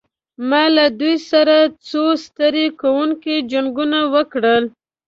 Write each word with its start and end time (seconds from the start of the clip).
ما 0.49 0.63
له 0.75 0.85
دوی 0.99 1.15
سره 1.31 1.55
څو 1.87 2.03
ستړي 2.25 2.65
کوونکي 2.81 3.35
جنګونه 3.51 3.99
وکړل. 4.13 4.63